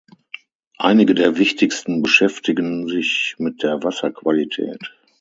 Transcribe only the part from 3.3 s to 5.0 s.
mit der Wasserqualität.